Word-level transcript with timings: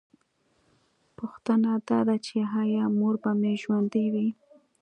پوښتنه 1.17 1.71
دا 1.89 1.99
ده 2.07 2.15
چې 2.25 2.35
ایا 2.61 2.85
مور 2.97 3.15
به 3.21 3.31
مې 3.39 3.53
ژوندۍ 3.61 4.05
وي 4.13 4.29